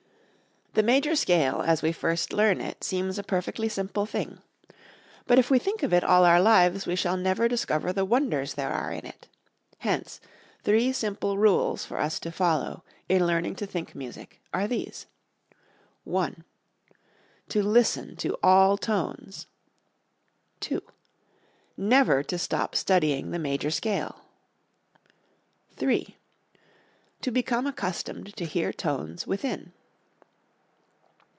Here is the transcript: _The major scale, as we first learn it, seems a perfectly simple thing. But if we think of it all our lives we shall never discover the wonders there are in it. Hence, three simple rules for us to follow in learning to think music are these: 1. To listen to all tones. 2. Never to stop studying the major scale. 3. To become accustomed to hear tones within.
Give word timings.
_The 0.73 0.83
major 0.83 1.17
scale, 1.17 1.61
as 1.63 1.81
we 1.81 1.91
first 1.91 2.31
learn 2.31 2.61
it, 2.61 2.81
seems 2.81 3.19
a 3.19 3.23
perfectly 3.23 3.67
simple 3.67 4.05
thing. 4.05 4.41
But 5.27 5.37
if 5.37 5.51
we 5.51 5.59
think 5.59 5.83
of 5.83 5.91
it 5.93 6.01
all 6.01 6.23
our 6.23 6.41
lives 6.41 6.85
we 6.87 6.95
shall 6.95 7.17
never 7.17 7.49
discover 7.49 7.91
the 7.91 8.05
wonders 8.05 8.53
there 8.53 8.71
are 8.71 8.89
in 8.89 9.05
it. 9.05 9.27
Hence, 9.79 10.21
three 10.63 10.93
simple 10.93 11.37
rules 11.37 11.83
for 11.83 11.97
us 11.97 12.21
to 12.21 12.31
follow 12.31 12.85
in 13.09 13.27
learning 13.27 13.55
to 13.57 13.65
think 13.65 13.93
music 13.95 14.39
are 14.53 14.65
these: 14.65 15.07
1. 16.05 16.45
To 17.49 17.61
listen 17.61 18.15
to 18.15 18.37
all 18.41 18.77
tones. 18.77 19.47
2. 20.61 20.81
Never 21.75 22.23
to 22.23 22.37
stop 22.37 22.75
studying 22.75 23.31
the 23.31 23.39
major 23.39 23.71
scale. 23.71 24.21
3. 25.75 26.15
To 27.19 27.29
become 27.29 27.67
accustomed 27.67 28.33
to 28.37 28.45
hear 28.45 28.71
tones 28.71 29.27
within. 29.27 29.73